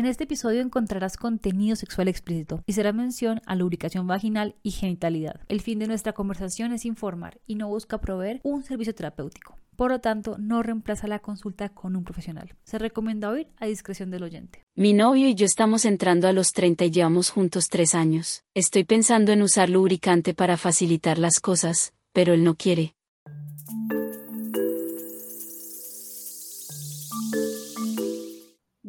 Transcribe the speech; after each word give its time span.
En 0.00 0.06
este 0.06 0.24
episodio 0.24 0.62
encontrarás 0.62 1.18
contenido 1.18 1.76
sexual 1.76 2.08
explícito 2.08 2.64
y 2.64 2.72
será 2.72 2.94
mención 2.94 3.42
a 3.44 3.54
lubricación 3.54 4.06
vaginal 4.06 4.54
y 4.62 4.70
genitalidad. 4.70 5.42
El 5.48 5.60
fin 5.60 5.78
de 5.78 5.88
nuestra 5.88 6.14
conversación 6.14 6.72
es 6.72 6.86
informar 6.86 7.38
y 7.46 7.56
no 7.56 7.68
busca 7.68 8.00
proveer 8.00 8.40
un 8.42 8.62
servicio 8.62 8.94
terapéutico. 8.94 9.58
Por 9.76 9.90
lo 9.90 10.00
tanto, 10.00 10.38
no 10.38 10.62
reemplaza 10.62 11.06
la 11.06 11.18
consulta 11.18 11.68
con 11.68 11.96
un 11.96 12.04
profesional. 12.04 12.54
Se 12.64 12.78
recomienda 12.78 13.28
oír 13.28 13.48
a 13.58 13.66
discreción 13.66 14.10
del 14.10 14.22
oyente. 14.22 14.64
Mi 14.74 14.94
novio 14.94 15.28
y 15.28 15.34
yo 15.34 15.44
estamos 15.44 15.84
entrando 15.84 16.28
a 16.28 16.32
los 16.32 16.52
30 16.52 16.86
y 16.86 16.90
llevamos 16.92 17.28
juntos 17.28 17.68
tres 17.68 17.94
años. 17.94 18.42
Estoy 18.54 18.84
pensando 18.84 19.32
en 19.32 19.42
usar 19.42 19.68
lubricante 19.68 20.32
para 20.32 20.56
facilitar 20.56 21.18
las 21.18 21.40
cosas, 21.40 21.92
pero 22.14 22.32
él 22.32 22.42
no 22.42 22.54
quiere. 22.54 22.94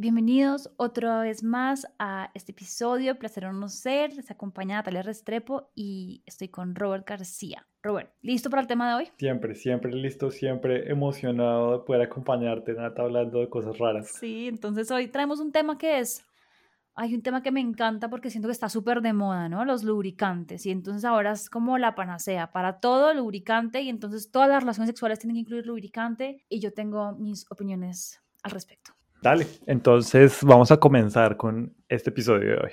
Bienvenidos 0.02 0.72
otra 0.78 1.22
vez 1.22 1.44
más 1.44 1.86
a 2.00 2.32
este 2.34 2.54
episodio. 2.54 3.20
Placer 3.20 3.44
conocer. 3.44 4.16
Les 4.16 4.32
acompaña 4.32 4.78
Natalia 4.78 5.04
Restrepo 5.04 5.70
y 5.76 6.24
estoy 6.26 6.48
con 6.48 6.74
Robert 6.74 7.08
García. 7.08 7.68
Robert, 7.84 8.12
¿listo 8.24 8.50
para 8.50 8.64
el 8.64 8.68
tema 8.68 8.90
de 8.90 8.96
hoy? 8.96 9.10
Siempre, 9.20 9.54
siempre 9.54 9.94
listo, 9.94 10.32
siempre 10.32 10.90
emocionado 10.90 11.74
de 11.74 11.86
poder 11.86 12.02
acompañarte, 12.02 12.74
Nata, 12.74 13.04
hablando 13.04 13.42
de 13.42 13.50
cosas 13.50 13.78
raras. 13.78 14.10
Sí, 14.20 14.48
entonces 14.48 14.90
hoy 14.90 15.08
traemos 15.08 15.40
un 15.40 15.52
tema 15.52 15.78
que 15.78 16.00
es. 16.00 16.26
Hay 16.96 17.14
un 17.14 17.22
tema 17.22 17.44
que 17.44 17.52
me 17.52 17.62
encanta 17.62 18.10
porque 18.10 18.32
siento 18.32 18.48
que 18.48 18.54
está 18.54 18.70
súper 18.70 19.02
de 19.02 19.14
moda, 19.14 19.50
¿no? 19.50 19.66
Los 19.66 19.84
lubricantes. 19.84 20.66
Y 20.66 20.72
entonces 20.72 21.06
ahora 21.06 21.34
es 21.34 21.48
como 21.48 21.78
la 21.78 21.94
panacea 21.94 22.52
para 22.52 22.80
todo 22.80 23.14
lubricante 23.14 23.82
y 23.82 23.90
entonces 23.90 24.32
todas 24.32 24.50
las 24.50 24.64
relaciones 24.64 24.88
sexuales 24.88 25.20
tienen 25.20 25.36
que 25.36 25.42
incluir 25.42 25.68
lubricante 25.68 26.44
y 26.50 26.60
yo 26.60 26.74
tengo 26.74 27.12
mis 27.12 27.46
opiniones 27.52 28.20
al 28.42 28.50
respecto. 28.50 28.94
Dale, 29.22 29.46
entonces 29.68 30.40
vamos 30.42 30.72
a 30.72 30.78
comenzar 30.78 31.38
con 31.38 31.76
este 31.88 32.10
episodio 32.10 32.50
de 32.50 32.56
hoy. 32.56 32.72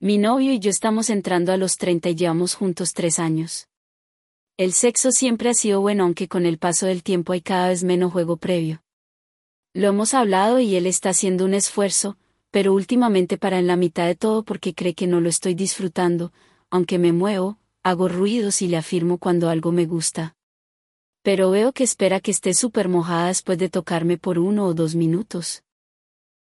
Mi 0.00 0.18
novio 0.18 0.52
y 0.52 0.58
yo 0.58 0.70
estamos 0.70 1.08
entrando 1.08 1.52
a 1.52 1.56
los 1.56 1.76
30 1.76 2.08
y 2.08 2.16
llevamos 2.16 2.54
juntos 2.56 2.92
tres 2.92 3.20
años. 3.20 3.68
El 4.56 4.72
sexo 4.72 5.12
siempre 5.12 5.50
ha 5.50 5.54
sido 5.54 5.80
bueno 5.80 6.02
aunque 6.02 6.26
con 6.26 6.46
el 6.46 6.58
paso 6.58 6.86
del 6.86 7.04
tiempo 7.04 7.32
hay 7.32 7.42
cada 7.42 7.68
vez 7.68 7.84
menos 7.84 8.10
juego 8.10 8.36
previo. 8.36 8.81
Lo 9.74 9.88
hemos 9.88 10.12
hablado 10.12 10.60
y 10.60 10.76
él 10.76 10.86
está 10.86 11.10
haciendo 11.10 11.46
un 11.46 11.54
esfuerzo, 11.54 12.18
pero 12.50 12.74
últimamente 12.74 13.38
para 13.38 13.58
en 13.58 13.66
la 13.66 13.76
mitad 13.76 14.06
de 14.06 14.14
todo 14.14 14.42
porque 14.42 14.74
cree 14.74 14.92
que 14.92 15.06
no 15.06 15.20
lo 15.22 15.30
estoy 15.30 15.54
disfrutando, 15.54 16.30
aunque 16.68 16.98
me 16.98 17.12
muevo, 17.12 17.56
hago 17.82 18.08
ruidos 18.08 18.60
y 18.60 18.68
le 18.68 18.76
afirmo 18.76 19.16
cuando 19.16 19.48
algo 19.48 19.72
me 19.72 19.86
gusta. 19.86 20.36
Pero 21.22 21.50
veo 21.50 21.72
que 21.72 21.84
espera 21.84 22.20
que 22.20 22.32
esté 22.32 22.52
súper 22.52 22.90
mojada 22.90 23.28
después 23.28 23.56
de 23.56 23.70
tocarme 23.70 24.18
por 24.18 24.38
uno 24.38 24.66
o 24.66 24.74
dos 24.74 24.94
minutos. 24.94 25.62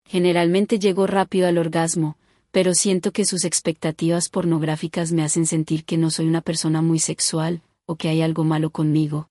Generalmente 0.05 0.77
llego 0.77 1.07
rápido 1.07 1.47
al 1.47 1.57
orgasmo, 1.57 2.17
pero 2.51 2.73
siento 2.73 3.13
que 3.13 3.23
sus 3.23 3.45
expectativas 3.45 4.27
pornográficas 4.27 5.13
me 5.13 5.23
hacen 5.23 5.45
sentir 5.45 5.85
que 5.85 5.97
no 5.97 6.11
soy 6.11 6.27
una 6.27 6.41
persona 6.41 6.81
muy 6.81 6.99
sexual, 6.99 7.61
o 7.85 7.95
que 7.95 8.09
hay 8.09 8.21
algo 8.21 8.43
malo 8.43 8.71
conmigo. 8.71 9.30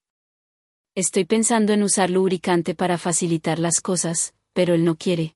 Estoy 1.00 1.24
pensando 1.24 1.72
en 1.72 1.82
usar 1.82 2.10
lubricante 2.10 2.74
para 2.74 2.98
facilitar 2.98 3.58
las 3.58 3.80
cosas, 3.80 4.34
pero 4.52 4.74
él 4.74 4.84
no 4.84 4.96
quiere. 4.96 5.34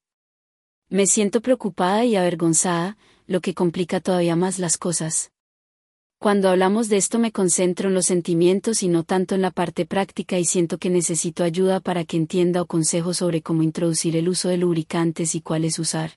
Me 0.90 1.06
siento 1.06 1.40
preocupada 1.40 2.04
y 2.04 2.16
avergonzada, 2.16 2.98
lo 3.26 3.40
que 3.40 3.54
complica 3.54 4.00
todavía 4.00 4.36
más 4.36 4.58
las 4.58 4.76
cosas. 4.76 5.32
Cuando 6.18 6.50
hablamos 6.50 6.90
de 6.90 6.98
esto 6.98 7.18
me 7.18 7.32
concentro 7.32 7.88
en 7.88 7.94
los 7.94 8.04
sentimientos 8.04 8.82
y 8.82 8.88
no 8.88 9.04
tanto 9.04 9.34
en 9.34 9.40
la 9.40 9.50
parte 9.50 9.86
práctica 9.86 10.38
y 10.38 10.44
siento 10.44 10.76
que 10.76 10.90
necesito 10.90 11.44
ayuda 11.44 11.80
para 11.80 12.04
que 12.04 12.18
entienda 12.18 12.60
o 12.60 12.66
consejos 12.66 13.16
sobre 13.16 13.40
cómo 13.40 13.62
introducir 13.62 14.16
el 14.16 14.28
uso 14.28 14.50
de 14.50 14.58
lubricantes 14.58 15.34
y 15.34 15.40
cuáles 15.40 15.78
usar. 15.78 16.10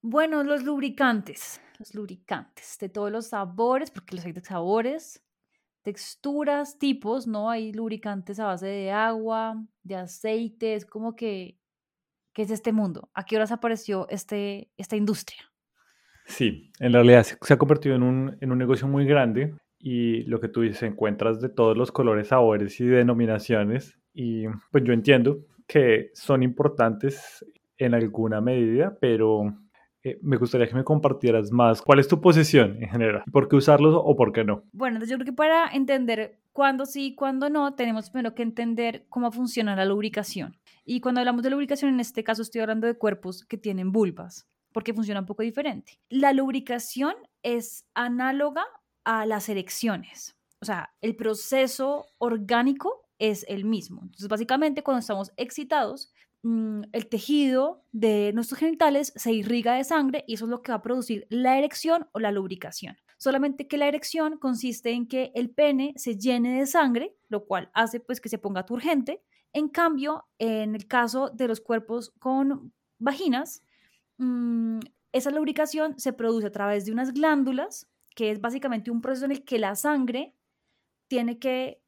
Bueno, 0.00 0.44
los 0.44 0.62
lubricantes 0.62 1.60
los 1.78 1.94
lubricantes, 1.94 2.78
de 2.80 2.88
todos 2.88 3.10
los 3.10 3.28
sabores, 3.28 3.90
porque 3.90 4.16
los 4.16 4.24
hay 4.24 4.32
de 4.32 4.40
sabores, 4.40 5.22
texturas, 5.82 6.78
tipos, 6.78 7.26
¿no? 7.26 7.50
Hay 7.50 7.72
lubricantes 7.72 8.40
a 8.40 8.46
base 8.46 8.66
de 8.66 8.90
agua, 8.90 9.64
de 9.82 9.96
aceite, 9.96 10.74
es 10.74 10.84
como 10.84 11.14
que, 11.14 11.58
¿qué 12.32 12.42
es 12.42 12.50
este 12.50 12.72
mundo? 12.72 13.08
¿A 13.14 13.24
qué 13.24 13.36
horas 13.36 13.52
apareció 13.52 14.06
este, 14.10 14.70
esta 14.76 14.96
industria? 14.96 15.40
Sí, 16.26 16.72
en 16.80 16.92
realidad 16.92 17.22
se, 17.22 17.54
ha 17.54 17.58
convertido 17.58 17.94
en 17.94 18.02
un, 18.02 18.36
en 18.40 18.50
un 18.50 18.58
negocio 18.58 18.88
muy 18.88 19.06
grande 19.06 19.54
y 19.78 20.22
lo 20.24 20.40
que 20.40 20.48
tú 20.48 20.62
dices, 20.62 20.82
encuentras 20.82 21.40
de 21.40 21.48
todos 21.48 21.76
los 21.76 21.92
colores, 21.92 22.28
sabores 22.28 22.80
y 22.80 22.86
denominaciones 22.86 23.96
y 24.12 24.46
pues 24.72 24.82
yo 24.82 24.92
entiendo 24.92 25.44
que 25.66 26.10
son 26.14 26.42
importantes 26.42 27.44
en 27.78 27.94
alguna 27.94 28.40
medida, 28.40 28.96
pero 29.00 29.54
eh, 30.06 30.20
me 30.22 30.36
gustaría 30.36 30.68
que 30.68 30.74
me 30.76 30.84
compartieras 30.84 31.50
más 31.50 31.82
cuál 31.82 31.98
es 31.98 32.06
tu 32.06 32.20
posición 32.20 32.80
en 32.80 32.88
general, 32.88 33.24
por 33.32 33.48
qué 33.48 33.56
usarlos 33.56 33.92
o 33.96 34.14
por 34.14 34.32
qué 34.32 34.44
no. 34.44 34.62
Bueno, 34.70 35.00
yo 35.00 35.16
creo 35.16 35.24
que 35.24 35.32
para 35.32 35.66
entender 35.72 36.38
cuándo 36.52 36.86
sí 36.86 37.06
y 37.06 37.14
cuándo 37.16 37.50
no, 37.50 37.74
tenemos 37.74 38.08
primero 38.10 38.32
que 38.32 38.44
entender 38.44 39.06
cómo 39.08 39.32
funciona 39.32 39.74
la 39.74 39.84
lubricación. 39.84 40.56
Y 40.84 41.00
cuando 41.00 41.20
hablamos 41.20 41.42
de 41.42 41.50
lubricación, 41.50 41.92
en 41.92 41.98
este 41.98 42.22
caso 42.22 42.42
estoy 42.42 42.60
hablando 42.60 42.86
de 42.86 42.94
cuerpos 42.94 43.44
que 43.44 43.58
tienen 43.58 43.90
vulvas, 43.90 44.46
porque 44.72 44.94
funciona 44.94 45.18
un 45.18 45.26
poco 45.26 45.42
diferente. 45.42 45.98
La 46.08 46.32
lubricación 46.32 47.14
es 47.42 47.84
análoga 47.94 48.64
a 49.02 49.26
las 49.26 49.48
erecciones. 49.48 50.36
O 50.60 50.66
sea, 50.66 50.94
el 51.00 51.16
proceso 51.16 52.06
orgánico 52.18 53.08
es 53.18 53.44
el 53.48 53.64
mismo. 53.64 54.02
Entonces, 54.04 54.28
básicamente, 54.28 54.84
cuando 54.84 55.00
estamos 55.00 55.32
excitados, 55.36 56.12
el 56.92 57.08
tejido 57.08 57.82
de 57.92 58.32
nuestros 58.34 58.60
genitales 58.60 59.12
se 59.16 59.32
irriga 59.32 59.74
de 59.74 59.84
sangre 59.84 60.24
y 60.26 60.34
eso 60.34 60.44
es 60.44 60.50
lo 60.50 60.62
que 60.62 60.72
va 60.72 60.76
a 60.76 60.82
producir 60.82 61.26
la 61.30 61.58
erección 61.58 62.08
o 62.12 62.20
la 62.20 62.30
lubricación. 62.30 62.96
Solamente 63.18 63.66
que 63.66 63.78
la 63.78 63.88
erección 63.88 64.38
consiste 64.38 64.90
en 64.90 65.06
que 65.06 65.32
el 65.34 65.50
pene 65.50 65.94
se 65.96 66.16
llene 66.16 66.58
de 66.58 66.66
sangre, 66.66 67.16
lo 67.28 67.46
cual 67.46 67.70
hace 67.72 68.00
pues 68.00 68.20
que 68.20 68.28
se 68.28 68.38
ponga 68.38 68.66
turgente. 68.66 69.22
En 69.52 69.68
cambio, 69.68 70.26
en 70.38 70.74
el 70.74 70.86
caso 70.86 71.30
de 71.30 71.48
los 71.48 71.60
cuerpos 71.60 72.12
con 72.18 72.72
vaginas, 72.98 73.62
mm, 74.18 74.80
esa 75.12 75.30
lubricación 75.30 75.98
se 75.98 76.12
produce 76.12 76.48
a 76.48 76.52
través 76.52 76.84
de 76.84 76.92
unas 76.92 77.12
glándulas, 77.12 77.88
que 78.14 78.30
es 78.30 78.40
básicamente 78.40 78.90
un 78.90 79.00
proceso 79.00 79.24
en 79.24 79.32
el 79.32 79.44
que 79.44 79.58
la 79.58 79.74
sangre 79.74 80.34
tiene 81.08 81.38
que 81.38 81.80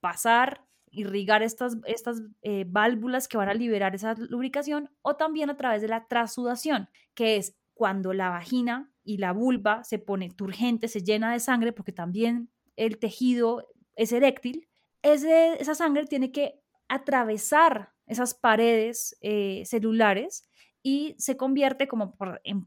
pasar 0.00 0.65
irrigar 0.96 1.42
estas, 1.42 1.76
estas 1.84 2.22
eh, 2.42 2.64
válvulas 2.66 3.28
que 3.28 3.36
van 3.36 3.50
a 3.50 3.54
liberar 3.54 3.94
esa 3.94 4.14
lubricación 4.14 4.90
o 5.02 5.16
también 5.16 5.50
a 5.50 5.56
través 5.56 5.82
de 5.82 5.88
la 5.88 6.06
trasudación, 6.08 6.88
que 7.14 7.36
es 7.36 7.54
cuando 7.74 8.14
la 8.14 8.30
vagina 8.30 8.90
y 9.04 9.18
la 9.18 9.32
vulva 9.32 9.84
se 9.84 9.98
pone 9.98 10.30
turgente, 10.30 10.88
se 10.88 11.02
llena 11.02 11.32
de 11.32 11.40
sangre 11.40 11.72
porque 11.72 11.92
también 11.92 12.50
el 12.76 12.98
tejido 12.98 13.68
es 13.94 14.12
eréctil, 14.12 14.68
esa 15.02 15.74
sangre 15.74 16.06
tiene 16.06 16.32
que 16.32 16.60
atravesar 16.88 17.92
esas 18.06 18.34
paredes 18.34 19.16
eh, 19.20 19.62
celulares 19.66 20.48
y 20.82 21.14
se 21.18 21.36
convierte, 21.36 21.88
como 21.88 22.16
por, 22.16 22.40
en, 22.44 22.66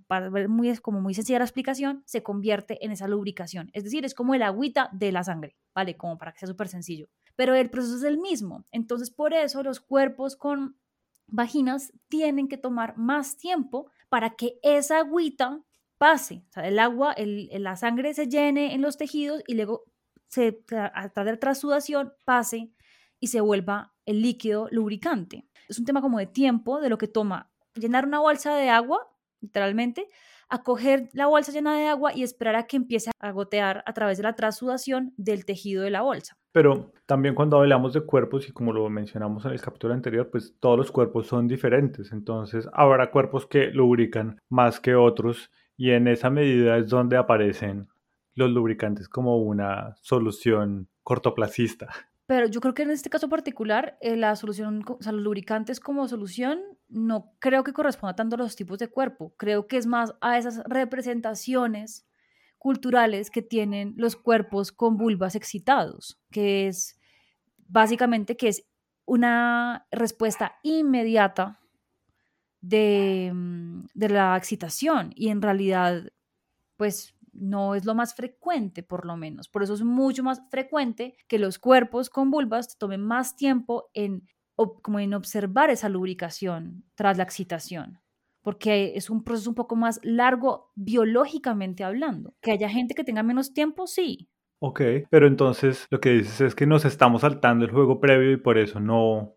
muy, 0.50 0.78
como 0.78 1.02
muy 1.02 1.14
sencilla 1.14 1.40
la 1.40 1.46
explicación, 1.46 2.04
se 2.06 2.22
convierte 2.22 2.84
en 2.86 2.92
esa 2.92 3.08
lubricación. 3.08 3.70
Es 3.74 3.84
decir, 3.84 4.06
es 4.06 4.14
como 4.14 4.36
el 4.36 4.44
agüita 4.44 4.90
de 4.94 5.12
la 5.12 5.24
sangre, 5.24 5.58
¿vale? 5.74 5.98
Como 5.98 6.18
para 6.18 6.34
que 6.34 6.40
sea 6.40 6.48
súper 6.48 6.68
sencillo 6.68 7.10
pero 7.40 7.56
el 7.56 7.70
proceso 7.70 7.96
es 7.96 8.04
el 8.04 8.18
mismo. 8.18 8.66
Entonces, 8.70 9.12
por 9.12 9.34
eso 9.34 9.64
los 9.64 9.80
cuerpos 9.80 10.36
con 10.36 10.78
vaginas 11.26 11.94
tienen 12.10 12.50
que 12.50 12.58
tomar 12.58 12.98
más 12.98 13.38
tiempo 13.38 13.90
para 14.10 14.32
que 14.32 14.60
esa 14.62 14.98
agüita 14.98 15.64
pase, 15.98 16.44
o 16.50 16.52
sea, 16.52 16.68
el 16.68 16.78
agua, 16.80 17.14
el, 17.14 17.50
la 17.64 17.78
sangre 17.78 18.14
se 18.14 18.28
llene 18.28 18.74
en 18.74 18.82
los 18.82 18.98
tejidos 18.98 19.42
y 19.48 19.54
luego 19.54 19.86
se, 20.28 20.66
a 20.94 21.08
través 21.12 21.28
de 21.28 21.32
la 21.32 21.40
transudación 21.40 22.12
pase 22.26 22.74
y 23.22 23.28
se 23.28 23.40
vuelva 23.40 23.94
el 24.06 24.22
líquido 24.22 24.68
lubricante. 24.70 25.48
Es 25.70 25.80
un 25.80 25.86
tema 25.86 26.02
como 26.02 26.20
de 26.20 26.28
tiempo, 26.28 26.82
de 26.82 26.90
lo 26.90 26.98
que 26.98 27.08
toma 27.08 27.50
llenar 27.74 28.06
una 28.06 28.20
bolsa 28.20 28.54
de 28.54 28.68
agua, 28.68 29.08
literalmente, 29.40 30.10
a 30.50 30.62
coger 30.62 31.10
la 31.14 31.28
bolsa 31.28 31.54
llena 31.54 31.78
de 31.78 31.88
agua 31.88 32.14
y 32.14 32.24
esperar 32.24 32.58
a 32.58 32.68
que 32.68 32.76
empiece 32.76 33.12
a 33.18 33.32
gotear 33.32 33.82
a 33.86 33.94
través 33.94 34.18
de 34.18 34.24
la 34.24 34.36
transudación 34.36 35.14
del 35.16 35.46
tejido 35.46 35.84
de 35.84 35.92
la 35.92 36.02
bolsa. 36.02 36.38
Pero 36.52 36.92
también 37.06 37.36
cuando 37.36 37.58
hablamos 37.58 37.94
de 37.94 38.02
cuerpos, 38.02 38.48
y 38.50 38.52
como 38.52 38.74
lo 38.74 38.90
mencionamos 38.90 39.46
en 39.46 39.52
el 39.52 39.62
capítulo 39.62 39.94
anterior, 39.94 40.30
pues 40.30 40.56
todos 40.60 40.78
los 40.78 40.92
cuerpos 40.92 41.28
son 41.28 41.48
diferentes. 41.48 42.12
Entonces 42.12 42.68
habrá 42.74 43.12
cuerpos 43.12 43.46
que 43.46 43.68
lubrican 43.68 44.42
más 44.50 44.80
que 44.80 44.96
otros 44.96 45.52
y 45.78 45.92
en 45.92 46.08
esa 46.08 46.30
medida 46.30 46.78
es 46.78 46.90
donde 46.90 47.18
aparecen 47.18 47.88
los 48.36 48.50
lubricantes 48.52 49.08
como 49.08 49.38
una 49.38 49.96
solución 50.02 50.88
cortoplacista. 51.04 51.88
Pero 52.26 52.48
yo 52.48 52.62
creo 52.62 52.76
que 52.76 52.84
en 52.84 52.92
este 52.92 53.10
caso 53.10 53.28
particular, 53.28 53.98
eh, 54.02 54.16
la 54.16 54.36
solución, 54.36 54.84
o 54.88 55.02
sea, 55.02 55.12
los 55.12 55.24
lubricantes 55.24 55.80
como 55.80 56.08
solución, 56.08 56.60
no 56.88 57.34
creo 57.40 57.64
que 57.64 57.74
corresponda 57.74 58.16
tanto 58.16 58.36
a 58.36 58.40
los 58.40 58.56
tipos 58.56 58.78
de 58.78 58.88
cuerpo. 58.88 59.34
Creo 59.38 59.66
que 59.66 59.78
es 59.78 59.88
más 59.88 60.14
a 60.22 60.38
esas 60.38 60.62
representaciones 60.66 62.06
culturales 62.60 63.32
que 63.32 63.42
tienen 63.42 63.96
los 63.98 64.16
cuerpos 64.16 64.72
con 64.72 64.98
vulvas 64.98 65.36
excitados, 65.36 66.20
que 66.30 66.68
es 66.68 67.00
básicamente 67.58 68.38
que 68.38 68.50
es 68.50 68.66
una 69.06 69.88
respuesta 69.92 70.60
inmediata 70.62 71.60
de, 72.62 73.32
mm, 73.34 73.88
de 73.94 74.10
la 74.10 74.38
excitación 74.38 75.12
y 75.16 75.30
en 75.30 75.42
realidad, 75.42 76.12
pues 76.76 77.16
no 77.34 77.76
es 77.76 77.86
lo 77.86 77.96
más 77.96 78.14
frecuente, 78.14 78.84
por 78.84 79.06
lo 79.06 79.16
menos. 79.16 79.48
Por 79.48 79.64
eso 79.64 79.74
es 79.74 79.82
mucho 79.82 80.24
más 80.24 80.42
frecuente 80.50 81.16
que 81.28 81.40
los 81.40 81.58
cuerpos 81.58 82.10
con 82.10 82.30
vulvas 82.30 82.78
tomen 82.78 83.02
más 83.02 83.36
tiempo 83.36 83.90
en, 83.94 84.28
como 84.82 85.00
en 85.00 85.14
observar 85.14 85.70
esa 85.70 85.90
lubricación 85.90 86.84
tras 86.96 87.18
la 87.18 87.24
excitación, 87.24 88.02
porque 88.42 88.94
es 88.96 89.10
un 89.10 89.24
proceso 89.24 89.50
un 89.50 89.56
poco 89.56 89.76
más 89.76 90.00
largo 90.04 90.72
biológicamente 90.76 91.84
hablando. 91.84 92.34
Que 92.42 92.52
haya 92.52 92.70
gente 92.70 92.96
que 92.96 93.04
tenga 93.04 93.24
menos 93.24 93.54
tiempo, 93.54 93.88
sí. 93.88 94.30
Ok, 94.62 94.82
pero 95.10 95.28
entonces 95.28 95.88
lo 95.90 96.00
que 96.00 96.12
dices 96.12 96.42
es 96.42 96.56
que 96.56 96.66
nos 96.66 96.84
estamos 96.86 97.22
saltando 97.22 97.66
el 97.66 97.72
juego 97.72 98.00
previo 98.00 98.32
y 98.32 98.38
por 98.38 98.58
eso 98.58 98.80
no, 98.80 99.36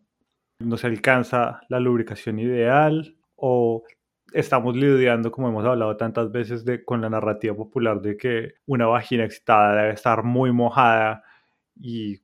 no 0.58 0.76
se 0.76 0.88
alcanza 0.88 1.60
la 1.68 1.78
lubricación 1.78 2.38
ideal 2.38 3.16
o 3.36 3.84
estamos 4.32 4.74
lidiando, 4.76 5.30
como 5.30 5.48
hemos 5.48 5.64
hablado 5.64 5.96
tantas 5.96 6.32
veces, 6.32 6.64
de, 6.64 6.84
con 6.84 7.00
la 7.00 7.10
narrativa 7.10 7.54
popular 7.54 8.00
de 8.00 8.16
que 8.16 8.54
una 8.66 8.86
vagina 8.86 9.24
excitada 9.24 9.76
debe 9.76 9.94
estar 9.94 10.24
muy 10.24 10.52
mojada 10.52 11.22
y 11.80 12.20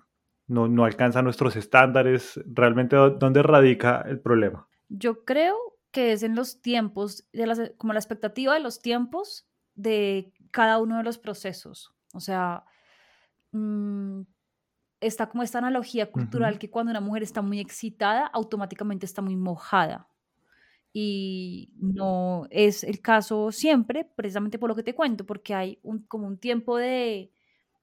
no, 0.46 0.66
no 0.66 0.84
alcanza 0.84 1.22
nuestros 1.22 1.56
estándares. 1.56 2.40
¿Realmente 2.46 2.96
dónde 2.96 3.42
radica 3.42 4.04
el 4.08 4.20
problema? 4.20 4.66
Yo 4.88 5.24
creo 5.24 5.56
que 5.90 6.12
es 6.12 6.22
en 6.22 6.34
los 6.34 6.60
tiempos, 6.60 7.26
de 7.32 7.74
como 7.78 7.92
la 7.92 7.98
expectativa 7.98 8.54
de 8.54 8.60
los 8.60 8.80
tiempos 8.80 9.46
de 9.74 10.32
cada 10.50 10.78
uno 10.78 10.98
de 10.98 11.04
los 11.04 11.18
procesos. 11.18 11.94
O 12.12 12.20
sea, 12.20 12.64
mm, 13.52 14.22
está 15.00 15.28
como 15.28 15.42
esta 15.42 15.58
analogía 15.58 16.10
cultural 16.10 16.58
que 16.58 16.70
cuando 16.70 16.90
una 16.90 17.00
mujer 17.00 17.22
está 17.22 17.42
muy 17.42 17.60
excitada, 17.60 18.26
automáticamente 18.26 19.06
está 19.06 19.22
muy 19.22 19.36
mojada 19.36 20.08
y 20.92 21.70
no 21.76 22.46
es 22.50 22.82
el 22.82 23.00
caso 23.00 23.52
siempre, 23.52 24.04
precisamente 24.04 24.58
por 24.58 24.68
lo 24.68 24.76
que 24.76 24.82
te 24.82 24.94
cuento, 24.94 25.26
porque 25.26 25.54
hay 25.54 25.78
un, 25.82 26.02
como 26.02 26.26
un 26.26 26.38
tiempo 26.38 26.76
de, 26.76 27.30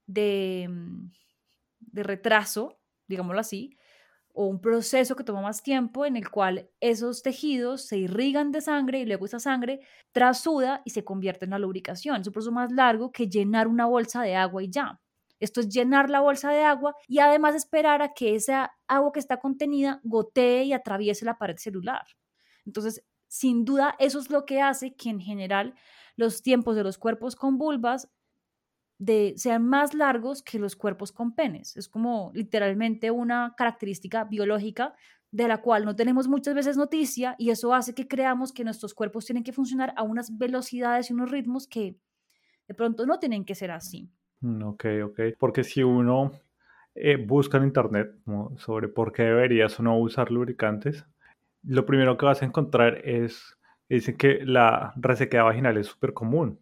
de, 0.08 0.68
mm, 0.70 1.12
de 1.80 2.04
retraso, 2.04 2.80
digámoslo 3.08 3.40
así, 3.40 3.78
o 4.36 4.46
un 4.48 4.60
proceso 4.60 5.16
que 5.16 5.24
toma 5.24 5.42
más 5.42 5.64
tiempo 5.64 6.06
en 6.06 6.18
el 6.18 6.30
cual 6.30 6.70
esos 6.82 7.24
tejidos 7.24 7.88
se 7.88 7.98
irrigan 7.98 8.52
de 8.52 8.62
sangre 8.62 9.00
y 9.00 9.06
luego 9.06 9.26
esa 9.26 9.40
sangre 9.40 9.80
trasuda 10.12 10.82
y 10.84 10.90
se 10.90 11.06
convierte 11.06 11.46
en 11.46 11.52
la 11.52 11.60
lubricación. 11.60 12.22
Es 12.22 12.28
un 12.28 12.34
proceso 12.34 12.52
más 12.52 12.72
largo 12.72 13.12
que 13.12 13.30
llenar 13.30 13.68
una 13.68 13.86
bolsa 13.86 14.22
de 14.22 14.36
agua 14.36 14.62
y 14.62 14.70
ya. 14.70 15.00
Esto 15.40 15.62
es 15.62 15.70
llenar 15.70 16.10
la 16.10 16.20
bolsa 16.20 16.52
de 16.52 16.64
agua 16.64 16.96
y 17.08 17.20
además 17.20 17.56
esperar 17.56 18.02
a 18.02 18.14
que 18.14 18.36
esa 18.36 18.72
agua 18.88 19.12
que 19.14 19.20
está 19.20 19.40
contenida 19.40 20.02
gotee 20.04 20.66
y 20.66 20.74
atraviese 20.74 21.26
la 21.26 21.38
pared 21.38 21.58
celular. 21.58 22.04
Entonces, 22.66 23.04
sin 23.28 23.64
duda, 23.64 23.96
eso 24.00 24.20
es 24.20 24.30
lo 24.30 24.46
que 24.46 24.62
hace 24.62 24.96
que 24.96 25.10
en 25.10 25.22
general 25.22 25.76
los 26.18 26.42
tiempos 26.42 26.76
de 26.76 26.84
los 26.84 26.98
cuerpos 26.98 27.36
con 27.36 27.58
vulvas 27.58 28.10
de, 28.98 29.34
sean 29.38 29.68
más 29.68 29.94
largos 29.94 30.42
que 30.42 30.60
los 30.60 30.76
cuerpos 30.76 31.12
con 31.12 31.36
penes. 31.36 31.76
Es 31.78 31.90
como 31.90 32.32
literalmente 32.34 33.12
una 33.12 33.54
característica 33.58 34.24
biológica 34.24 34.94
de 35.32 35.48
la 35.48 35.62
cual 35.62 35.84
no 35.84 35.96
tenemos 35.96 36.28
muchas 36.28 36.56
veces 36.56 36.78
noticia 36.78 37.36
y 37.38 37.50
eso 37.50 37.74
hace 37.74 37.94
que 37.94 38.08
creamos 38.08 38.54
que 38.54 38.64
nuestros 38.64 38.94
cuerpos 38.94 39.26
tienen 39.26 39.44
que 39.44 39.52
funcionar 39.52 39.94
a 39.98 40.04
unas 40.04 40.38
velocidades 40.38 41.10
y 41.10 41.14
unos 41.14 41.30
ritmos 41.30 41.68
que 41.68 41.98
de 42.68 42.74
pronto 42.74 43.06
no 43.06 43.20
tienen 43.20 43.44
que 43.44 43.56
ser 43.56 43.72
así. 43.72 44.10
Mm, 44.40 44.64
ok, 44.64 44.86
ok. 45.06 45.20
Porque 45.38 45.64
si 45.64 45.84
uno 45.84 46.32
eh, 46.96 47.18
busca 47.18 47.58
en 47.58 47.66
internet 47.66 48.16
sobre 48.58 48.88
por 48.88 49.12
qué 49.12 49.24
deberías 49.24 49.78
o 49.80 49.84
no 49.84 50.00
usar 50.00 50.32
lubricantes, 50.32 51.06
lo 51.64 51.86
primero 51.86 52.18
que 52.18 52.26
vas 52.26 52.42
a 52.42 52.46
encontrar 52.46 53.02
es, 53.04 53.58
dicen 53.90 54.16
que 54.16 54.46
la 54.46 54.94
resequedad 54.96 55.44
vaginal 55.44 55.78
es 55.78 55.88
súper 55.88 56.14
común 56.14 56.60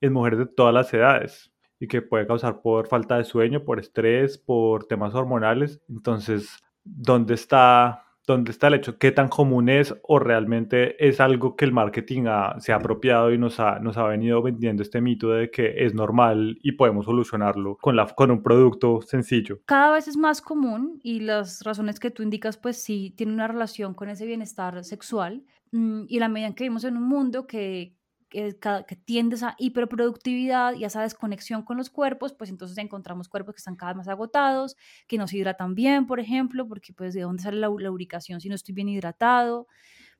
en 0.00 0.12
mujeres 0.12 0.38
de 0.38 0.46
todas 0.46 0.72
las 0.72 0.92
edades 0.94 1.53
y 1.80 1.88
que 1.88 2.02
puede 2.02 2.26
causar 2.26 2.62
por 2.62 2.88
falta 2.88 3.18
de 3.18 3.24
sueño, 3.24 3.64
por 3.64 3.78
estrés, 3.78 4.38
por 4.38 4.86
temas 4.86 5.14
hormonales. 5.14 5.80
Entonces, 5.88 6.58
¿dónde 6.84 7.34
está 7.34 8.04
¿dónde 8.26 8.50
está 8.50 8.68
el 8.68 8.74
hecho? 8.74 8.98
¿Qué 8.98 9.12
tan 9.12 9.28
común 9.28 9.68
es 9.68 9.94
o 10.02 10.18
realmente 10.18 11.06
es 11.06 11.20
algo 11.20 11.56
que 11.56 11.64
el 11.64 11.72
marketing 11.72 12.24
se 12.58 12.72
ha 12.72 12.76
apropiado 12.76 13.32
y 13.32 13.38
nos 13.38 13.60
ha, 13.60 13.78
nos 13.80 13.96
ha 13.96 14.04
venido 14.04 14.42
vendiendo 14.42 14.82
este 14.82 15.00
mito 15.00 15.30
de 15.30 15.50
que 15.50 15.84
es 15.84 15.94
normal 15.94 16.58
y 16.62 16.72
podemos 16.72 17.04
solucionarlo 17.04 17.76
con, 17.76 17.96
la, 17.96 18.06
con 18.06 18.30
un 18.30 18.42
producto 18.42 19.00
sencillo? 19.02 19.60
Cada 19.66 19.92
vez 19.92 20.08
es 20.08 20.16
más 20.16 20.40
común 20.40 21.00
y 21.02 21.20
las 21.20 21.62
razones 21.62 22.00
que 22.00 22.10
tú 22.10 22.22
indicas 22.22 22.56
pues 22.56 22.82
sí 22.82 23.12
tienen 23.16 23.34
una 23.34 23.48
relación 23.48 23.94
con 23.94 24.08
ese 24.08 24.26
bienestar 24.26 24.82
sexual 24.84 25.44
mm, 25.72 26.04
y 26.08 26.18
la 26.18 26.28
medida 26.28 26.48
en 26.48 26.54
que 26.54 26.64
vivimos 26.64 26.84
en 26.84 26.96
un 26.96 27.08
mundo 27.08 27.46
que, 27.46 27.96
que, 28.34 28.96
tiende 29.04 29.34
a 29.34 29.36
esa 29.36 29.54
hiperproductividad 29.58 30.74
y 30.74 30.84
a 30.84 30.88
esa 30.88 31.02
desconexión 31.02 31.62
con 31.62 31.76
los 31.76 31.90
cuerpos, 31.90 32.32
pues 32.32 32.50
entonces 32.50 32.76
encontramos 32.78 33.28
cuerpos 33.28 33.54
que 33.54 33.58
están 33.58 33.76
cada 33.76 33.92
vez 33.92 33.98
más 33.98 34.08
agotados, 34.08 34.76
que 35.06 35.18
no 35.18 35.28
se 35.28 35.38
hidratan 35.38 35.74
bien, 35.74 36.06
por 36.06 36.18
ejemplo, 36.20 36.66
porque 36.66 36.92
pues 36.92 37.14
de 37.14 37.22
dónde 37.22 37.42
sale 37.42 37.58
la, 37.58 37.68
lubricación 37.68 38.40
si 38.40 38.48
no 38.48 38.54
estoy 38.54 38.74
bien 38.74 38.88
hidratado. 38.88 39.68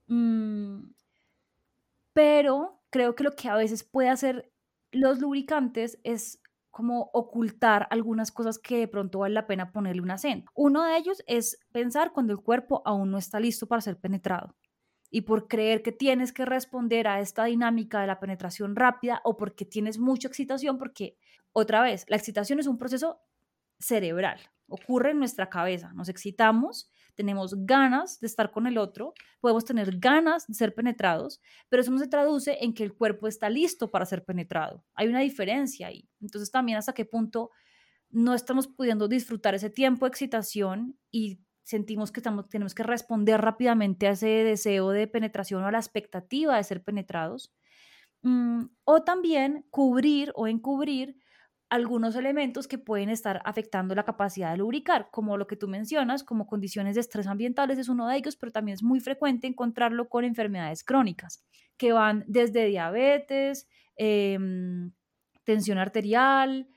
Mm, 0.06 0.90
pero 2.12 2.80
creo 2.90 3.14
que 3.16 3.24
lo 3.24 3.34
que 3.34 3.48
a 3.48 3.56
veces 3.56 3.82
puede 3.82 4.08
hacer 4.08 4.52
los 4.92 5.18
lubricantes 5.18 5.98
es 6.04 6.40
como 6.70 7.10
ocultar 7.12 7.86
algunas 7.90 8.30
cosas 8.32 8.58
que 8.58 8.78
de 8.78 8.88
pronto 8.88 9.20
vale 9.20 9.34
la 9.34 9.46
pena 9.46 9.72
ponerle 9.72 10.02
un 10.02 10.10
acento. 10.10 10.50
Uno 10.54 10.84
de 10.84 10.96
ellos 10.96 11.22
es 11.26 11.58
pensar 11.72 12.12
cuando 12.12 12.32
el 12.32 12.40
cuerpo 12.40 12.82
aún 12.84 13.10
no 13.10 13.18
está 13.18 13.40
listo 13.40 13.66
para 13.66 13.80
ser 13.80 13.98
penetrado 13.98 14.54
y 15.14 15.20
por 15.20 15.46
creer 15.46 15.82
que 15.82 15.92
tienes 15.92 16.32
que 16.32 16.44
responder 16.44 17.06
a 17.06 17.20
esta 17.20 17.44
dinámica 17.44 18.00
de 18.00 18.08
la 18.08 18.18
penetración 18.18 18.74
rápida 18.74 19.20
o 19.22 19.36
porque 19.36 19.64
tienes 19.64 19.96
mucha 19.96 20.26
excitación, 20.26 20.76
porque 20.76 21.16
otra 21.52 21.82
vez, 21.82 22.04
la 22.08 22.16
excitación 22.16 22.58
es 22.58 22.66
un 22.66 22.78
proceso 22.78 23.20
cerebral, 23.78 24.40
ocurre 24.66 25.12
en 25.12 25.20
nuestra 25.20 25.48
cabeza, 25.48 25.92
nos 25.92 26.08
excitamos, 26.08 26.90
tenemos 27.14 27.54
ganas 27.64 28.18
de 28.18 28.26
estar 28.26 28.50
con 28.50 28.66
el 28.66 28.76
otro, 28.76 29.14
podemos 29.38 29.64
tener 29.64 30.00
ganas 30.00 30.48
de 30.48 30.54
ser 30.54 30.74
penetrados, 30.74 31.40
pero 31.68 31.82
eso 31.82 31.92
no 31.92 31.98
se 31.98 32.08
traduce 32.08 32.58
en 32.60 32.74
que 32.74 32.82
el 32.82 32.92
cuerpo 32.92 33.28
está 33.28 33.48
listo 33.48 33.92
para 33.92 34.06
ser 34.06 34.24
penetrado. 34.24 34.84
Hay 34.96 35.06
una 35.06 35.20
diferencia 35.20 35.86
ahí. 35.86 36.08
Entonces 36.20 36.50
también 36.50 36.76
hasta 36.76 36.92
qué 36.92 37.04
punto 37.04 37.52
no 38.10 38.34
estamos 38.34 38.66
pudiendo 38.66 39.06
disfrutar 39.06 39.54
ese 39.54 39.70
tiempo 39.70 40.06
de 40.06 40.08
excitación 40.08 40.98
y 41.12 41.38
sentimos 41.64 42.12
que 42.12 42.20
estamos, 42.20 42.48
tenemos 42.48 42.74
que 42.74 42.82
responder 42.82 43.40
rápidamente 43.40 44.06
a 44.06 44.12
ese 44.12 44.28
deseo 44.28 44.90
de 44.90 45.08
penetración 45.08 45.62
o 45.64 45.66
a 45.66 45.72
la 45.72 45.78
expectativa 45.78 46.56
de 46.56 46.64
ser 46.64 46.84
penetrados. 46.84 47.52
Mm, 48.22 48.66
o 48.84 49.02
también 49.02 49.66
cubrir 49.70 50.32
o 50.34 50.46
encubrir 50.46 51.16
algunos 51.70 52.14
elementos 52.14 52.68
que 52.68 52.78
pueden 52.78 53.08
estar 53.08 53.42
afectando 53.44 53.94
la 53.94 54.04
capacidad 54.04 54.52
de 54.52 54.58
lubricar, 54.58 55.08
como 55.10 55.36
lo 55.36 55.46
que 55.46 55.56
tú 55.56 55.66
mencionas, 55.66 56.22
como 56.22 56.46
condiciones 56.46 56.94
de 56.94 57.00
estrés 57.00 57.26
ambientales 57.26 57.78
es 57.78 57.88
uno 57.88 58.06
de 58.06 58.16
ellos, 58.16 58.36
pero 58.36 58.52
también 58.52 58.74
es 58.74 58.82
muy 58.82 59.00
frecuente 59.00 59.46
encontrarlo 59.46 60.08
con 60.08 60.24
enfermedades 60.24 60.84
crónicas, 60.84 61.44
que 61.76 61.92
van 61.92 62.24
desde 62.28 62.66
diabetes, 62.66 63.66
em, 63.96 64.92
tensión 65.44 65.78
arterial, 65.78 66.68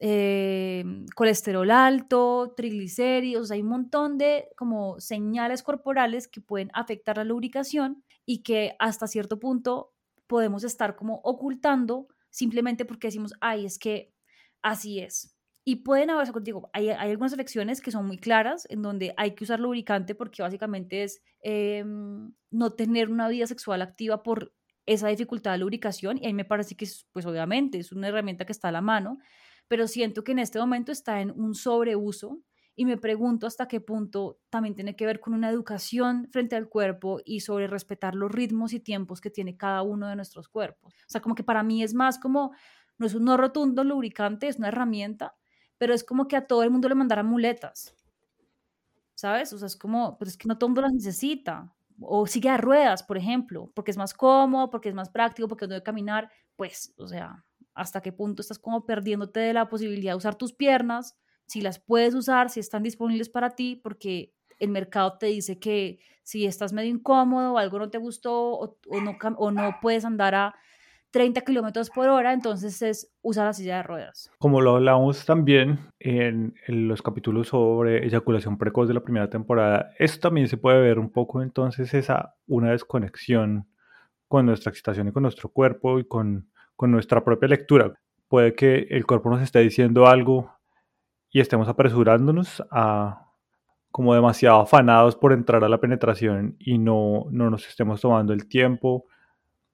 eh, 0.00 0.84
colesterol 1.14 1.70
alto, 1.70 2.52
triglicéridos, 2.56 3.50
hay 3.50 3.62
un 3.62 3.68
montón 3.68 4.18
de 4.18 4.48
como 4.56 4.98
señales 5.00 5.62
corporales 5.62 6.28
que 6.28 6.40
pueden 6.40 6.70
afectar 6.74 7.16
la 7.16 7.24
lubricación 7.24 8.04
y 8.26 8.42
que 8.42 8.76
hasta 8.78 9.06
cierto 9.06 9.38
punto 9.38 9.92
podemos 10.26 10.64
estar 10.64 10.96
como 10.96 11.20
ocultando 11.22 12.08
simplemente 12.30 12.84
porque 12.84 13.08
decimos, 13.08 13.32
ay, 13.40 13.66
es 13.66 13.78
que 13.78 14.12
así 14.62 15.00
es. 15.00 15.36
Y 15.66 15.76
pueden 15.76 16.10
haber, 16.10 16.30
contigo, 16.32 16.68
hay, 16.74 16.90
hay 16.90 17.10
algunas 17.10 17.32
elecciones 17.32 17.80
que 17.80 17.90
son 17.90 18.06
muy 18.06 18.18
claras 18.18 18.66
en 18.68 18.82
donde 18.82 19.14
hay 19.16 19.34
que 19.34 19.44
usar 19.44 19.60
lubricante 19.60 20.14
porque 20.14 20.42
básicamente 20.42 21.04
es 21.04 21.22
em, 21.40 22.34
no 22.50 22.70
tener 22.72 23.10
una 23.10 23.28
vida 23.28 23.46
sexual 23.46 23.80
activa 23.80 24.22
por 24.22 24.52
esa 24.86 25.08
dificultad 25.08 25.52
de 25.52 25.58
lubricación 25.58 26.18
y 26.20 26.26
ahí 26.26 26.34
me 26.34 26.44
parece 26.44 26.74
que, 26.76 26.86
pues 27.12 27.24
obviamente, 27.24 27.78
es 27.78 27.92
una 27.92 28.08
herramienta 28.08 28.44
que 28.44 28.52
está 28.52 28.68
a 28.68 28.72
la 28.72 28.82
mano, 28.82 29.18
pero 29.68 29.86
siento 29.88 30.24
que 30.24 30.32
en 30.32 30.38
este 30.38 30.58
momento 30.58 30.92
está 30.92 31.20
en 31.20 31.30
un 31.30 31.54
sobreuso 31.54 32.40
y 32.76 32.86
me 32.86 32.96
pregunto 32.96 33.46
hasta 33.46 33.68
qué 33.68 33.80
punto 33.80 34.40
también 34.50 34.74
tiene 34.74 34.96
que 34.96 35.06
ver 35.06 35.20
con 35.20 35.34
una 35.34 35.48
educación 35.48 36.28
frente 36.32 36.56
al 36.56 36.68
cuerpo 36.68 37.20
y 37.24 37.40
sobre 37.40 37.68
respetar 37.68 38.14
los 38.14 38.32
ritmos 38.32 38.72
y 38.72 38.80
tiempos 38.80 39.20
que 39.20 39.30
tiene 39.30 39.56
cada 39.56 39.82
uno 39.82 40.08
de 40.08 40.16
nuestros 40.16 40.48
cuerpos. 40.48 40.92
O 40.92 41.08
sea, 41.08 41.20
como 41.20 41.34
que 41.34 41.44
para 41.44 41.62
mí 41.62 41.82
es 41.82 41.94
más 41.94 42.18
como, 42.18 42.52
no 42.98 43.06
es 43.06 43.14
un 43.14 43.24
no 43.24 43.36
rotundo 43.36 43.84
lubricante, 43.84 44.48
es 44.48 44.58
una 44.58 44.68
herramienta, 44.68 45.36
pero 45.78 45.94
es 45.94 46.02
como 46.04 46.26
que 46.26 46.36
a 46.36 46.46
todo 46.46 46.62
el 46.64 46.70
mundo 46.70 46.88
le 46.88 46.96
mandaran 46.96 47.26
muletas. 47.26 47.94
¿sabes? 49.14 49.52
O 49.52 49.58
sea, 49.58 49.66
es 49.66 49.76
como, 49.76 50.18
pues 50.18 50.30
es 50.30 50.36
que 50.36 50.48
no 50.48 50.58
todo 50.58 50.68
el 50.68 50.70
mundo 50.70 50.82
las 50.82 50.92
necesita. 50.92 51.72
O 52.00 52.26
sigue 52.26 52.48
a 52.48 52.56
ruedas, 52.56 53.02
por 53.04 53.16
ejemplo, 53.16 53.70
porque 53.74 53.92
es 53.92 53.96
más 53.96 54.14
cómodo, 54.14 54.70
porque 54.70 54.88
es 54.88 54.94
más 54.94 55.10
práctico, 55.10 55.48
porque 55.48 55.66
no 55.66 55.74
debe 55.74 55.84
caminar, 55.84 56.30
pues, 56.56 56.92
o 56.98 57.06
sea, 57.06 57.44
hasta 57.74 58.00
qué 58.00 58.12
punto 58.12 58.42
estás 58.42 58.58
como 58.58 58.86
perdiéndote 58.86 59.40
de 59.40 59.52
la 59.52 59.68
posibilidad 59.68 60.12
de 60.12 60.16
usar 60.16 60.36
tus 60.36 60.52
piernas, 60.52 61.18
si 61.46 61.60
las 61.60 61.78
puedes 61.78 62.14
usar, 62.14 62.50
si 62.50 62.60
están 62.60 62.82
disponibles 62.82 63.28
para 63.28 63.50
ti, 63.50 63.76
porque 63.76 64.32
el 64.58 64.70
mercado 64.70 65.18
te 65.18 65.26
dice 65.26 65.58
que 65.58 65.98
si 66.22 66.46
estás 66.46 66.72
medio 66.72 66.90
incómodo 66.90 67.52
o 67.52 67.58
algo 67.58 67.78
no 67.78 67.90
te 67.90 67.98
gustó 67.98 68.58
o, 68.58 68.78
no, 69.00 69.16
o 69.36 69.50
no 69.50 69.76
puedes 69.82 70.04
andar 70.04 70.34
a 70.34 70.54
30 71.14 71.42
kilómetros 71.42 71.90
por 71.90 72.08
hora, 72.08 72.32
entonces 72.32 72.82
es 72.82 73.14
usar 73.22 73.46
la 73.46 73.52
silla 73.52 73.76
de 73.76 73.82
ruedas. 73.84 74.32
Como 74.38 74.60
lo 74.60 74.74
hablamos 74.74 75.24
también 75.24 75.78
en, 76.00 76.54
los 76.66 77.02
capítulos 77.02 77.48
sobre 77.48 78.04
eyaculación 78.04 78.58
precoz 78.58 78.88
de 78.88 78.94
la 78.94 79.04
primera 79.04 79.30
temporada, 79.30 79.92
esto 80.00 80.28
también 80.28 80.48
se 80.48 80.56
puede 80.56 80.80
ver 80.80 80.98
un 80.98 81.10
poco 81.10 81.40
entonces 81.40 81.94
esa 81.94 82.34
una 82.48 82.72
desconexión 82.72 83.68
con 84.26 84.46
nuestra 84.46 84.70
excitación 84.70 85.06
y 85.06 85.12
con 85.12 85.22
nuestro 85.22 85.50
cuerpo 85.50 86.00
y 86.00 86.04
con 86.04 86.48
con 86.76 86.90
nuestra 86.90 87.24
propia 87.24 87.48
lectura. 87.48 87.92
Puede 88.28 88.54
que 88.54 88.86
el 88.90 89.06
cuerpo 89.06 89.30
nos 89.30 89.42
esté 89.42 89.60
diciendo 89.60 90.06
algo 90.06 90.52
y 91.30 91.40
estemos 91.40 91.68
apresurándonos 91.68 92.62
a 92.70 93.24
como 93.90 94.12
demasiado 94.14 94.60
afanados 94.60 95.14
por 95.14 95.32
entrar 95.32 95.62
a 95.62 95.68
la 95.68 95.78
penetración 95.78 96.56
y 96.58 96.78
no, 96.78 97.26
no 97.30 97.48
nos 97.48 97.68
estemos 97.68 98.00
tomando 98.00 98.32
el 98.32 98.48
tiempo 98.48 99.06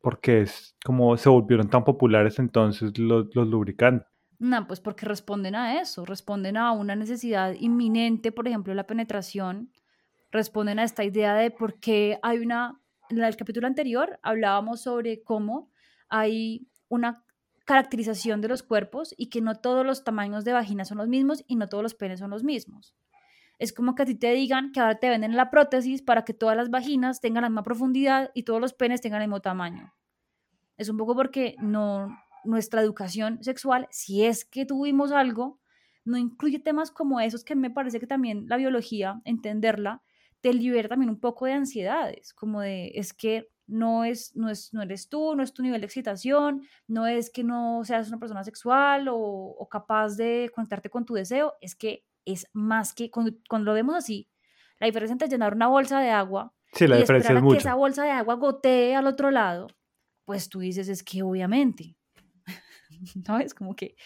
porque 0.02 0.42
es 0.42 0.76
como 0.84 1.16
se 1.16 1.28
volvieron 1.28 1.70
tan 1.70 1.84
populares 1.84 2.38
entonces 2.38 2.98
los, 2.98 3.34
los 3.34 3.46
lubricantes. 3.48 4.06
No, 4.38 4.66
pues 4.66 4.80
porque 4.80 5.06
responden 5.06 5.54
a 5.54 5.80
eso, 5.80 6.04
responden 6.06 6.56
a 6.56 6.72
una 6.72 6.96
necesidad 6.96 7.54
inminente, 7.58 8.32
por 8.32 8.48
ejemplo, 8.48 8.72
la 8.72 8.86
penetración, 8.86 9.70
responden 10.30 10.78
a 10.78 10.84
esta 10.84 11.04
idea 11.04 11.34
de 11.34 11.50
por 11.50 11.78
qué 11.78 12.18
hay 12.22 12.38
una, 12.38 12.80
en 13.10 13.22
el 13.22 13.36
capítulo 13.36 13.66
anterior 13.66 14.18
hablábamos 14.22 14.80
sobre 14.82 15.22
cómo 15.22 15.70
hay 16.08 16.66
una 16.90 17.24
caracterización 17.64 18.42
de 18.42 18.48
los 18.48 18.62
cuerpos 18.62 19.14
y 19.16 19.30
que 19.30 19.40
no 19.40 19.54
todos 19.54 19.86
los 19.86 20.04
tamaños 20.04 20.44
de 20.44 20.52
vagina 20.52 20.84
son 20.84 20.98
los 20.98 21.08
mismos 21.08 21.44
y 21.46 21.56
no 21.56 21.68
todos 21.68 21.82
los 21.82 21.94
penes 21.94 22.18
son 22.18 22.30
los 22.30 22.44
mismos. 22.44 22.94
Es 23.58 23.72
como 23.72 23.94
que 23.94 24.02
a 24.02 24.06
ti 24.06 24.14
te 24.14 24.32
digan 24.32 24.72
que 24.72 24.80
ahora 24.80 24.98
te 24.98 25.08
venden 25.08 25.36
la 25.36 25.50
prótesis 25.50 26.02
para 26.02 26.24
que 26.24 26.34
todas 26.34 26.56
las 26.56 26.70
vaginas 26.70 27.20
tengan 27.20 27.42
la 27.42 27.48
misma 27.48 27.62
profundidad 27.62 28.30
y 28.34 28.42
todos 28.42 28.60
los 28.60 28.74
penes 28.74 29.00
tengan 29.00 29.22
el 29.22 29.28
mismo 29.28 29.40
tamaño. 29.40 29.94
Es 30.76 30.88
un 30.88 30.96
poco 30.96 31.14
porque 31.14 31.56
no 31.60 32.08
nuestra 32.44 32.80
educación 32.80 33.42
sexual, 33.44 33.86
si 33.90 34.24
es 34.24 34.44
que 34.44 34.66
tuvimos 34.66 35.12
algo, 35.12 35.60
no 36.04 36.16
incluye 36.16 36.58
temas 36.58 36.90
como 36.90 37.20
esos 37.20 37.44
que 37.44 37.54
me 37.54 37.70
parece 37.70 38.00
que 38.00 38.06
también 38.06 38.46
la 38.48 38.56
biología, 38.56 39.20
entenderla, 39.24 40.02
te 40.40 40.54
libera 40.54 40.88
también 40.88 41.10
un 41.10 41.20
poco 41.20 41.46
de 41.46 41.52
ansiedades, 41.52 42.32
como 42.32 42.62
de 42.62 42.92
es 42.94 43.12
que 43.12 43.50
no, 43.70 44.04
es, 44.04 44.34
no, 44.36 44.50
es, 44.50 44.74
no 44.74 44.82
eres 44.82 45.08
tú, 45.08 45.34
no 45.34 45.42
es 45.42 45.52
tu 45.52 45.62
nivel 45.62 45.80
de 45.80 45.86
excitación, 45.86 46.62
no 46.86 47.06
es 47.06 47.30
que 47.30 47.44
no 47.44 47.82
seas 47.84 48.08
una 48.08 48.18
persona 48.18 48.44
sexual 48.44 49.06
o, 49.10 49.68
capaz 49.70 50.16
de 50.16 50.50
conectarte 50.54 50.90
con 50.90 51.04
tu 51.04 51.14
deseo, 51.14 51.54
es 51.60 51.74
que 51.74 52.04
es 52.24 52.46
más 52.52 52.92
que, 52.92 53.10
cuando, 53.10 53.32
lo 53.50 53.72
vemos 53.72 53.94
así, 53.94 54.28
la 54.78 54.86
diferencia 54.86 55.12
entre 55.12 55.28
llenar 55.28 55.54
una 55.54 55.68
bolsa 55.68 56.00
de 56.00 56.10
agua 56.10 56.52
sí, 56.72 56.86
la 56.86 56.96
y 56.96 57.00
diferencia 57.00 57.30
esperar 57.30 57.44
a 57.44 57.52
que 57.52 57.58
esa 57.58 57.74
bolsa 57.74 58.04
de 58.04 58.10
agua 58.10 58.34
gotee 58.34 58.94
al 58.94 59.06
otro 59.06 59.30
lado, 59.30 59.68
pues 60.24 60.48
tú 60.48 60.60
dices, 60.60 60.88
es 60.88 61.02
que 61.02 61.22
obviamente, 61.22 61.96
¿no? 63.28 63.38
Es 63.38 63.54
como 63.54 63.74
que 63.74 63.96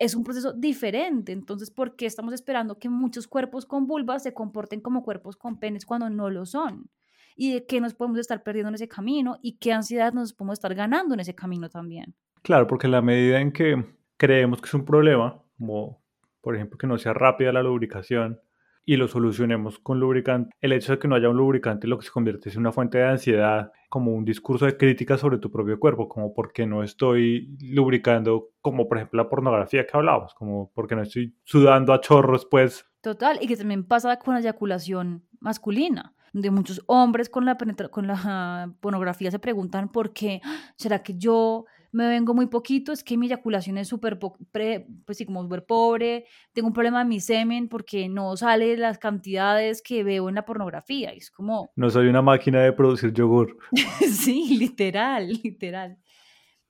es 0.00 0.14
un 0.14 0.24
proceso 0.24 0.52
diferente. 0.52 1.30
Entonces, 1.30 1.70
¿por 1.70 1.94
qué 1.94 2.06
estamos 2.06 2.32
esperando 2.32 2.78
que 2.78 2.88
muchos 2.88 3.28
cuerpos 3.28 3.66
con 3.66 3.86
vulvas 3.86 4.22
se 4.22 4.34
comporten 4.34 4.80
como 4.80 5.02
cuerpos 5.02 5.36
con 5.36 5.60
penes 5.60 5.84
cuando 5.84 6.08
no 6.08 6.30
lo 6.30 6.46
son? 6.46 6.90
Y 7.36 7.52
de 7.52 7.66
qué 7.66 7.80
nos 7.80 7.94
podemos 7.94 8.18
estar 8.18 8.42
perdiendo 8.42 8.68
en 8.68 8.74
ese 8.74 8.88
camino 8.88 9.38
y 9.42 9.58
qué 9.58 9.72
ansiedad 9.72 10.12
nos 10.12 10.32
podemos 10.32 10.54
estar 10.54 10.74
ganando 10.74 11.14
en 11.14 11.20
ese 11.20 11.34
camino 11.34 11.68
también. 11.68 12.14
Claro, 12.42 12.66
porque 12.66 12.86
en 12.86 12.92
la 12.92 13.02
medida 13.02 13.40
en 13.40 13.52
que 13.52 13.84
creemos 14.16 14.60
que 14.60 14.66
es 14.66 14.74
un 14.74 14.84
problema, 14.84 15.42
como 15.58 16.02
por 16.40 16.56
ejemplo 16.56 16.78
que 16.78 16.86
no 16.86 16.98
sea 16.98 17.12
rápida 17.12 17.52
la 17.52 17.62
lubricación, 17.62 18.40
y 18.84 18.96
lo 18.96 19.08
solucionemos 19.08 19.78
con 19.78 20.00
lubricante, 20.00 20.50
el 20.60 20.72
hecho 20.72 20.92
de 20.92 20.98
que 20.98 21.06
no 21.06 21.14
haya 21.14 21.28
un 21.28 21.36
lubricante 21.36 21.86
lo 21.86 21.98
que 21.98 22.06
se 22.06 22.10
convierte 22.10 22.50
en 22.50 22.58
una 22.58 22.72
fuente 22.72 22.98
de 22.98 23.04
ansiedad, 23.04 23.72
como 23.88 24.12
un 24.14 24.24
discurso 24.24 24.66
de 24.66 24.76
crítica 24.76 25.18
sobre 25.18 25.38
tu 25.38 25.50
propio 25.50 25.78
cuerpo, 25.78 26.08
como 26.08 26.32
porque 26.32 26.66
no 26.66 26.82
estoy 26.82 27.56
lubricando, 27.60 28.48
como 28.60 28.88
por 28.88 28.98
ejemplo 28.98 29.22
la 29.22 29.28
pornografía 29.28 29.86
que 29.86 29.96
hablábamos, 29.96 30.34
como 30.34 30.72
porque 30.74 30.96
no 30.96 31.02
estoy 31.02 31.36
sudando 31.44 31.92
a 31.92 32.00
chorros, 32.00 32.46
pues. 32.50 32.86
Total, 33.00 33.38
y 33.40 33.46
que 33.46 33.56
también 33.56 33.84
pasa 33.84 34.18
con 34.18 34.34
la 34.34 34.40
eyaculación 34.40 35.24
masculina 35.40 36.14
de 36.32 36.50
muchos 36.50 36.82
hombres 36.86 37.28
con 37.28 37.44
la, 37.44 37.56
con 37.90 38.06
la 38.06 38.72
pornografía 38.80 39.30
se 39.30 39.38
preguntan 39.38 39.88
por 39.90 40.12
qué, 40.12 40.40
¿será 40.76 41.02
que 41.02 41.14
yo 41.16 41.64
me 41.92 42.08
vengo 42.08 42.34
muy 42.34 42.46
poquito? 42.46 42.92
Es 42.92 43.02
que 43.02 43.16
mi 43.16 43.26
eyaculación 43.26 43.78
es 43.78 43.88
súper, 43.88 44.18
pues 44.18 45.18
sí, 45.18 45.26
como 45.26 45.48
pobre, 45.66 46.26
tengo 46.52 46.68
un 46.68 46.74
problema 46.74 47.02
en 47.02 47.08
mi 47.08 47.20
semen 47.20 47.68
porque 47.68 48.08
no 48.08 48.36
sale 48.36 48.76
las 48.76 48.98
cantidades 48.98 49.82
que 49.82 50.04
veo 50.04 50.28
en 50.28 50.36
la 50.36 50.44
pornografía. 50.44 51.10
es 51.10 51.30
como... 51.30 51.70
No 51.76 51.90
soy 51.90 52.08
una 52.08 52.22
máquina 52.22 52.60
de 52.60 52.72
producir 52.72 53.12
yogur. 53.12 53.58
sí, 54.08 54.56
literal, 54.56 55.28
literal. 55.42 55.98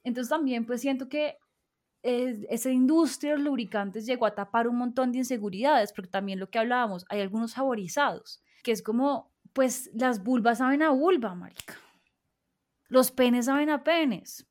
Entonces 0.03 0.31
también 0.31 0.65
pues 0.65 0.81
siento 0.81 1.09
que 1.09 1.37
esa 2.03 2.71
industria 2.71 3.33
de 3.33 3.39
los 3.39 3.47
lubricantes 3.47 4.07
llegó 4.07 4.25
a 4.25 4.35
tapar 4.35 4.67
un 4.67 4.77
montón 4.77 5.13
de 5.13 5.19
inseguridades, 5.19 5.93
porque 5.93 6.11
también 6.11 6.41
lo 6.41 6.49
que 6.49 6.59
hablábamos, 6.59 7.05
hay 7.11 7.21
algunos 7.21 7.53
saborizados, 7.53 8.43
que 8.63 8.73
es 8.73 8.83
como 8.83 9.31
pues 9.53 9.91
las 9.95 10.23
vulvas 10.23 10.59
saben 10.59 10.83
a 10.83 10.91
vulva, 10.91 11.35
marica. 11.35 11.77
Los 12.89 13.11
penes 13.11 13.47
saben 13.47 13.71
a 13.71 13.85
penes. 13.85 14.47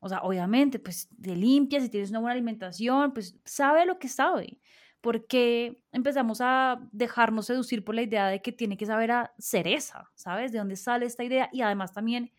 O 0.00 0.08
sea, 0.08 0.22
obviamente, 0.22 0.78
pues 0.78 1.08
de 1.10 1.36
limpia, 1.36 1.80
si 1.80 1.88
tienes 1.88 2.10
una 2.10 2.18
buena 2.18 2.32
alimentación, 2.32 3.12
pues 3.12 3.38
sabe 3.44 3.86
lo 3.86 3.98
que 3.98 4.08
sabe. 4.08 4.60
Porque 5.00 5.80
empezamos 5.92 6.40
a 6.40 6.80
dejarnos 6.92 7.46
seducir 7.46 7.84
por 7.84 7.94
la 7.94 8.02
idea 8.02 8.28
de 8.28 8.40
que 8.40 8.52
tiene 8.52 8.76
que 8.76 8.86
saber 8.86 9.10
a 9.12 9.32
cereza, 9.38 10.10
¿sabes? 10.14 10.52
De 10.52 10.58
dónde 10.58 10.76
sale 10.76 11.06
esta 11.06 11.24
idea 11.24 11.48
y 11.52 11.62
además 11.62 11.92
también 11.92 12.32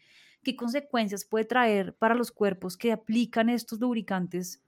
qué 0.44 0.56
consecuencias 0.56 1.26
puede 1.26 1.46
traer 1.46 1.96
para 1.96 2.16
los 2.16 2.32
cuerpos 2.32 2.78
que 2.78 2.92
aplican 2.92 3.50
estos 3.50 3.80
lubricantes 3.80 4.62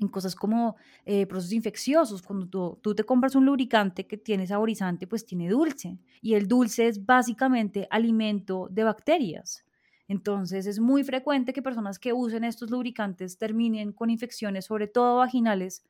en 0.00 0.08
cosas 0.08 0.34
como 0.34 0.76
eh, 1.04 1.26
procesos 1.26 1.52
infecciosos. 1.52 2.22
Cuando 2.22 2.78
tú, 2.80 2.94
te 2.94 3.04
compras 3.04 3.34
un 3.34 3.46
lubricante 3.46 4.06
que 4.06 4.16
tiene 4.16 4.46
saborizante, 4.46 5.06
pues 5.06 5.26
tiene 5.26 5.48
dulce. 5.48 5.98
Y 6.20 6.34
el 6.34 6.48
dulce 6.48 6.88
es 6.88 7.04
básicamente 7.04 7.86
alimento 7.90 8.68
de 8.70 8.84
bacterias. 8.84 9.64
Entonces 10.06 10.66
es 10.66 10.80
muy 10.80 11.04
frecuente 11.04 11.52
que 11.52 11.62
personas 11.62 11.98
que 11.98 12.12
usen 12.12 12.44
estos 12.44 12.70
lubricantes 12.70 13.36
terminen 13.36 13.92
con 13.92 14.08
infecciones, 14.08 14.64
sobre 14.64 14.86
todo 14.86 15.18
vaginales, 15.18 15.84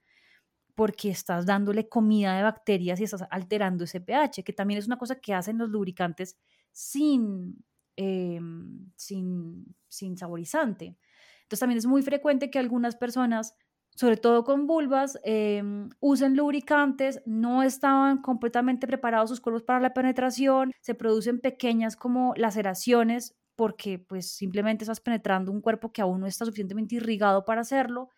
porque 0.74 1.10
estás 1.10 1.46
dándole 1.46 1.88
comida 1.88 2.36
de 2.36 2.42
bacterias 2.42 3.00
y 3.00 3.04
estás 3.04 3.24
alterando 3.30 3.84
ese 3.84 4.00
pH, 4.00 4.42
que 4.44 4.52
también 4.52 4.78
es 4.78 4.86
una 4.86 4.98
cosa 4.98 5.16
que 5.16 5.34
hacen 5.34 5.58
los 5.58 5.68
lubricantes 5.70 6.36
sin, 6.72 7.64
em, 7.96 8.90
sin, 8.96 9.74
sin 9.88 10.16
saborizante. 10.16 10.96
Entonces 11.42 11.60
también 11.60 11.78
es 11.78 11.86
muy 11.86 12.02
frecuente 12.02 12.50
que 12.50 12.58
algunas 12.58 12.94
personas 12.94 13.56
sobre 13.98 14.16
todo 14.16 14.44
con 14.44 14.68
vulvas, 14.68 15.18
em, 15.24 15.88
usen 15.98 16.36
lubricantes, 16.36 17.20
no 17.26 17.64
estaban 17.64 18.22
completamente 18.22 18.86
preparados 18.86 19.28
sus 19.28 19.40
cuerpos 19.40 19.64
para 19.64 19.80
la 19.80 19.92
penetración, 19.92 20.70
se 20.80 20.94
producen 20.94 21.40
pequeñas 21.40 21.96
como 21.96 22.32
laceraciones 22.36 23.34
porque 23.56 23.98
pues 23.98 24.30
simplemente 24.30 24.84
estás 24.84 25.00
penetrando 25.00 25.50
un 25.50 25.60
cuerpo 25.60 25.92
que 25.92 26.00
aún 26.00 26.20
no 26.20 26.28
está 26.28 26.44
suficientemente 26.44 26.94
irrigado 26.94 27.44
para 27.44 27.62
hacerlo, 27.62 28.10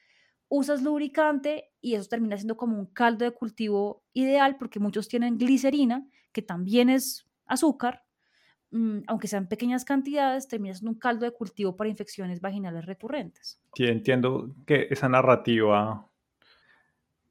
usas 0.51 0.83
lubricante 0.83 1.71
y 1.81 1.95
eso 1.95 2.11
termina 2.11 2.37
siendo 2.37 2.59
como 2.59 2.79
un 2.79 2.85
caldo 2.85 3.25
de 3.25 3.31
cultivo 3.31 4.05
ideal 4.13 4.59
porque 4.59 4.81
muchos 4.81 5.09
tienen 5.09 5.39
glicerina, 5.39 6.07
que 6.33 6.43
también 6.43 6.91
es 6.91 7.27
azúcar, 7.47 8.05
aunque 9.07 9.29
sean 9.29 9.49
pequeñas 9.49 9.85
cantidades, 9.85 10.49
termina 10.49 10.75
siendo 10.75 10.93
un 10.93 10.99
caldo 10.99 11.25
de 11.25 11.33
cultivo 11.33 11.77
para 11.77 11.91
infecciones 11.91 12.41
vaginales 12.41 12.87
recurrentes. 12.87 13.61
Sí, 13.75 13.85
entiendo 13.85 14.55
que 14.67 14.87
esa 14.91 15.09
narrativa 15.09 16.07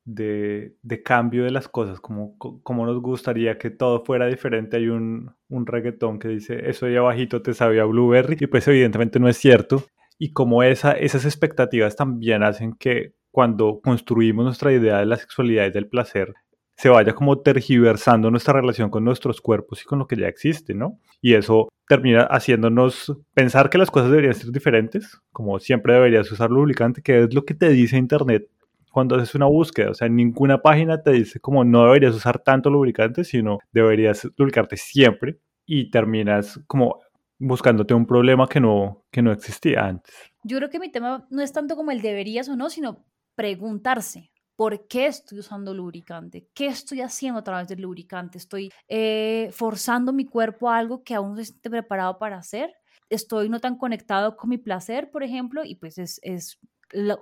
de, 0.03 0.75
cambio 1.03 1.43
de 1.43 1.51
las 1.51 1.67
cosas, 1.67 2.00
como, 2.00 2.38
como 2.38 2.86
nos 2.86 3.01
gustaría 3.01 3.58
que 3.58 3.69
todo 3.69 4.03
fuera 4.03 4.25
diferente, 4.27 4.77
hay 4.77 4.88
un, 4.88 5.34
un 5.48 5.65
reggaetón 5.65 6.19
que 6.19 6.27
dice, 6.27 6.69
eso 6.69 6.86
de 6.86 6.98
abajito 6.98 7.41
te 7.41 7.53
sabía 7.53 7.86
blueberry, 7.86 8.38
y 8.39 8.48
pues 8.48 8.67
evidentemente 8.67 9.19
no 9.19 9.29
es 9.29 9.38
cierto. 9.38 9.84
Y 10.17 10.34
como 10.34 10.63
esa, 10.63 10.91
esas 10.93 11.25
expectativas 11.25 11.96
también 11.96 12.43
hacen 12.43 12.74
que 12.74 13.13
cuando 13.31 13.79
construimos 13.81 14.43
nuestra 14.43 14.74
idea 14.74 14.98
de 14.98 15.05
la 15.05 15.15
sexualidad 15.15 15.67
y 15.67 15.72
del 15.72 15.88
placer, 15.88 16.34
se 16.79 16.88
vaya 16.88 17.13
como 17.13 17.38
tergiversando 17.39 18.31
nuestra 18.31 18.53
relación 18.53 18.89
con 18.89 19.03
nuestros 19.03 19.41
cuerpos 19.41 19.81
y 19.81 19.86
con 19.86 20.00
lo 20.00 20.07
que 20.07 20.15
ya 20.15 20.29
existe, 20.29 20.74
¿no? 20.74 20.98
Y 21.19 21.33
eso 21.33 21.67
termina 21.89 22.21
haciéndonos 22.24 23.13
pensar 23.33 23.69
que 23.69 23.77
las 23.77 23.91
cosas 23.91 24.12
deberían 24.12 24.33
ser 24.33 24.50
diferentes, 24.50 25.19
como 25.33 25.59
siempre 25.59 25.95
deberías 25.95 26.31
usar 26.31 26.50
lubricante, 26.50 27.01
que 27.01 27.24
es 27.24 27.33
lo 27.33 27.43
que 27.43 27.53
te 27.53 27.67
dice 27.67 27.98
Internet 27.98 28.48
cuando 28.93 29.17
haces 29.17 29.36
una 29.36 29.48
búsqueda. 29.48 29.89
O 29.89 29.93
sea, 29.93 30.07
ninguna 30.07 30.62
página 30.62 31.03
te 31.03 31.12
dice 31.12 31.41
como 31.41 31.65
no 31.65 31.83
deberías 31.83 32.15
usar 32.15 32.39
tanto 32.39 32.69
lubricante, 32.69 33.25
sino 33.25 33.59
deberías 33.74 34.25
lubricarte 34.38 34.77
siempre 34.77 35.38
y 35.65 35.91
terminas 35.91 36.62
como 36.65 37.01
buscándote 37.39 37.93
un 37.93 38.05
problema 38.05 38.48
que 38.48 38.62
no, 38.62 39.03
que 39.12 39.21
no 39.21 39.33
existía 39.33 39.86
antes. 39.86 40.15
Yo 40.45 40.55
creo 40.55 40.69
que 40.69 40.79
mi 40.79 40.89
tema 40.89 41.27
no 41.29 41.41
es 41.41 41.51
tanto 41.51 41.75
como 41.75 41.91
el 41.91 42.01
deberías 42.01 42.48
o 42.48 42.55
no, 42.55 42.69
sino 42.69 43.03
preguntarse, 43.36 44.31
¿por 44.59 44.87
qué 44.87 45.05
estoy 45.05 45.39
usando 45.39 45.73
lubricante? 45.73 46.49
¿Qué 46.53 46.65
estoy 46.65 46.99
haciendo 46.99 47.39
a 47.39 47.43
través 47.45 47.69
del 47.69 47.79
lubricante? 47.79 48.37
¿Estoy 48.37 48.69
eh, 48.89 49.51
forzando 49.53 50.11
mi 50.11 50.25
cuerpo 50.25 50.69
a 50.69 50.77
algo 50.77 51.01
que 51.01 51.15
aún 51.15 51.35
no 51.35 51.39
esté 51.39 51.69
preparado 51.69 52.19
para 52.19 52.35
hacer? 52.35 52.75
¿Estoy 53.09 53.47
no 53.47 53.61
tan 53.61 53.77
conectado 53.77 54.35
con 54.35 54.49
mi 54.49 54.57
placer, 54.57 55.11
por 55.11 55.23
ejemplo? 55.23 55.63
Y 55.63 55.75
pues 55.75 55.97
es, 55.97 56.19
es 56.23 56.59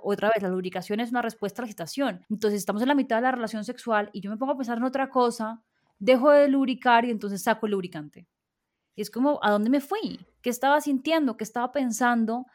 otra 0.02 0.30
vez, 0.34 0.42
la 0.42 0.48
lubricación 0.48 0.98
es 0.98 1.10
una 1.10 1.22
respuesta 1.22 1.62
a 1.62 1.64
la 1.64 1.68
excitación. 1.68 2.26
Entonces 2.28 2.58
estamos 2.58 2.82
en 2.82 2.88
la 2.88 2.96
mitad 2.96 3.18
de 3.18 3.22
la 3.22 3.30
relación 3.30 3.64
sexual 3.64 4.10
y 4.12 4.20
yo 4.20 4.32
me 4.32 4.36
pongo 4.36 4.54
a 4.54 4.56
pensar 4.56 4.78
en 4.78 4.82
otra 4.82 5.08
cosa, 5.08 5.62
dejo 6.00 6.32
de 6.32 6.48
lubricar 6.48 7.04
y 7.04 7.12
entonces 7.12 7.40
saco 7.40 7.66
el 7.66 7.72
lubricante. 7.72 8.26
Y 8.96 9.02
es 9.02 9.12
como, 9.12 9.38
¿a 9.44 9.52
dónde 9.52 9.70
me 9.70 9.80
fui? 9.80 10.26
¿Qué 10.42 10.50
estaba 10.50 10.80
sintiendo? 10.80 11.36
¿Qué 11.36 11.44
estaba 11.44 11.70
pensando? 11.70 12.46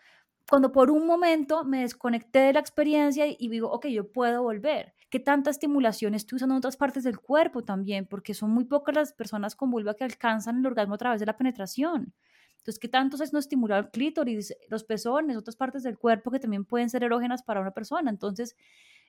Cuando 0.49 0.71
por 0.71 0.91
un 0.91 1.07
momento 1.07 1.63
me 1.63 1.81
desconecté 1.81 2.39
de 2.39 2.53
la 2.53 2.59
experiencia 2.59 3.25
y 3.27 3.49
digo, 3.49 3.71
ok, 3.71 3.87
yo 3.87 4.11
puedo 4.11 4.43
volver. 4.43 4.93
¿Qué 5.09 5.19
tanta 5.19 5.49
estimulación 5.49 6.15
estoy 6.15 6.37
usando 6.37 6.55
en 6.55 6.57
otras 6.57 6.75
partes 6.75 7.03
del 7.03 7.19
cuerpo 7.19 7.63
también? 7.63 8.05
Porque 8.05 8.33
son 8.33 8.51
muy 8.51 8.65
pocas 8.65 8.95
las 8.95 9.13
personas 9.13 9.55
con 9.55 9.71
vulva 9.71 9.95
que 9.95 10.03
alcanzan 10.03 10.59
el 10.59 10.65
orgasmo 10.65 10.95
a 10.95 10.97
través 10.97 11.19
de 11.19 11.25
la 11.25 11.37
penetración. 11.37 12.13
Entonces, 12.57 12.79
¿qué 12.79 12.87
tanto 12.87 13.21
es 13.21 13.33
no 13.33 13.39
estimular 13.39 13.85
el 13.85 13.91
clítoris, 13.91 14.55
los 14.69 14.83
pezones, 14.83 15.35
otras 15.35 15.55
partes 15.55 15.83
del 15.83 15.97
cuerpo 15.97 16.31
que 16.31 16.39
también 16.39 16.65
pueden 16.65 16.89
ser 16.89 17.03
erógenas 17.03 17.43
para 17.43 17.59
una 17.59 17.71
persona? 17.71 18.09
Entonces, 18.09 18.55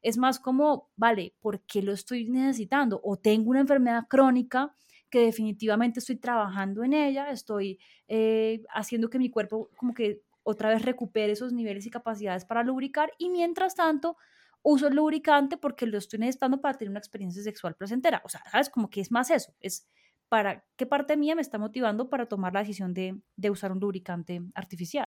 es 0.03 0.19
más 0.19 0.39
como, 0.41 0.91
vale, 0.97 1.35
¿por 1.41 1.61
qué 1.63 1.81
lo 1.81 1.93
estoy 1.93 2.29
necesitando? 2.29 3.01
O 3.03 3.17
tengo 3.17 3.51
una 3.51 3.61
enfermedad 3.61 4.07
crónica 4.09 4.75
que 5.09 5.21
definitivamente 5.21 6.01
estoy 6.01 6.17
trabajando 6.17 6.83
en 6.83 6.93
ella, 6.93 7.31
estoy 7.31 7.79
eh, 8.09 8.63
haciendo 8.75 9.09
que 9.09 9.19
mi 9.19 9.31
cuerpo 9.31 9.71
como 9.77 9.95
que 9.95 10.23
otra 10.45 10.69
vez 10.69 10.83
recupere 10.83 11.33
esos 11.33 11.53
niveles 11.53 11.87
y 11.87 11.91
capacidades 11.91 12.45
para 12.45 12.63
lubricar 12.63 13.11
y 13.19 13.31
mientras 13.31 13.75
tanto 13.75 14.17
uso 14.63 14.87
el 14.87 14.95
lubricante 14.95 15.57
porque 15.57 15.87
lo 15.87 15.99
estoy 15.99 16.21
necesitando 16.21 16.61
para 16.61 16.79
tener 16.79 16.91
una 16.91 17.01
experiencia 17.01 17.43
sexual 17.43 17.75
placentera. 17.75 18.23
O 18.25 18.29
sea, 18.29 18.43
¿sabes? 18.51 18.71
Como 18.71 18.89
que 18.89 19.01
es 19.01 19.11
más 19.11 19.31
eso, 19.31 19.55
es 19.61 19.89
para 20.29 20.65
qué 20.77 20.87
parte 20.87 21.17
mía 21.17 21.35
me 21.35 21.43
está 21.43 21.59
motivando 21.59 22.09
para 22.09 22.27
tomar 22.27 22.55
la 22.55 22.61
decisión 22.61 22.95
de, 22.95 23.21
de 23.37 23.51
usar 23.51 23.73
un 23.73 23.81
lubricante 23.81 24.41
artificial. 24.55 25.05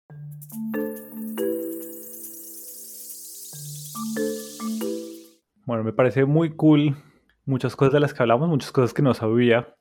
Bueno, 5.65 5.85
me 5.85 5.93
parece 5.93 6.25
muy 6.25 6.55
cool 6.55 6.97
muchas 7.45 7.77
cosas 7.77 7.95
de 7.95 8.01
las 8.01 8.13
que 8.13 8.23
hablamos, 8.23 8.49
muchas 8.49 8.73
cosas 8.73 8.93
que 8.93 9.03
no 9.03 9.15
sabía 9.15 9.77